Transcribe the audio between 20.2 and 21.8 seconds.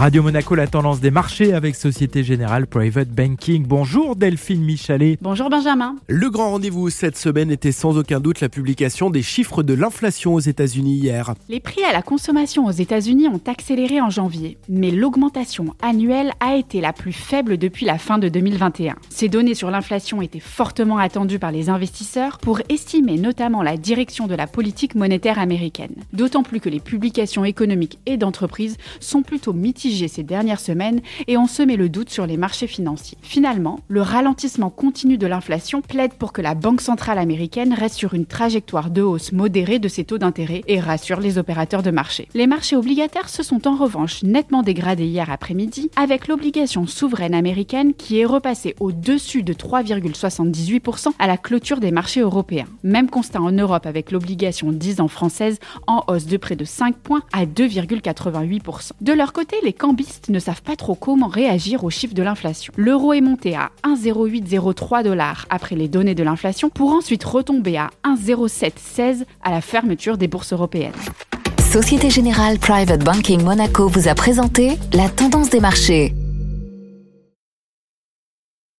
étaient fortement attendues par les